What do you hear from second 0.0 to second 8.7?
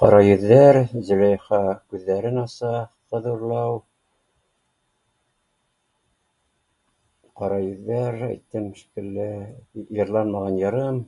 Ҡара йөҙҙәр, Зөләйха күҙҙәрен аса, ҡыҙ урлау, ҡара йөҙҙәр әйттем